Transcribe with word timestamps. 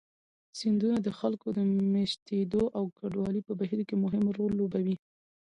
سیندونه 0.57 0.97
د 1.01 1.09
خلکو 1.19 1.47
د 1.57 1.59
مېشتېدو 1.93 2.63
او 2.77 2.83
کډوالۍ 2.97 3.41
په 3.47 3.53
بهیر 3.59 3.79
کې 3.87 3.95
مهم 4.03 4.23
رول 4.37 4.53
لري. 4.73 4.95